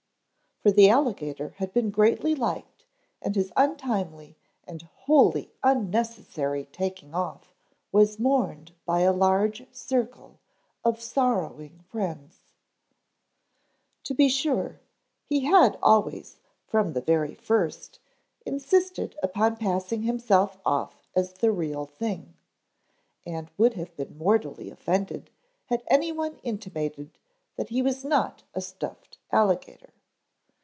For 0.63 0.69
the 0.69 0.89
alligator 0.91 1.55
had 1.57 1.73
been 1.73 1.89
greatly 1.89 2.35
liked 2.35 2.85
and 3.19 3.35
his 3.35 3.51
untimely 3.57 4.37
and 4.63 4.83
wholly 4.83 5.51
unnecessary 5.63 6.65
taking 6.65 7.15
off 7.15 7.51
was 7.91 8.19
mourned 8.19 8.71
by 8.85 8.99
a 8.99 9.11
large 9.11 9.65
circle 9.73 10.39
of 10.85 11.01
sorrowing 11.01 11.79
friends. 11.89 12.43
To 14.03 14.13
be 14.13 14.29
sure, 14.29 14.79
he 15.25 15.45
had 15.45 15.79
always 15.81 16.37
from 16.67 16.93
the 16.93 17.01
very 17.01 17.33
first 17.33 17.97
insisted 18.45 19.17
upon 19.23 19.57
passing 19.57 20.03
himself 20.03 20.59
off 20.63 20.95
as 21.15 21.33
the 21.33 21.51
real 21.51 21.87
thing, 21.87 22.35
and 23.25 23.49
would 23.57 23.73
have 23.73 23.95
been 23.95 24.15
mortally 24.15 24.69
offended 24.69 25.31
had 25.69 25.81
anyone 25.87 26.39
intimated 26.43 27.17
that 27.55 27.69
he 27.69 27.81
was 27.81 28.05
not 28.05 28.43
a 28.53 28.61
stuffed 28.61 29.17
alligator. 29.31 29.87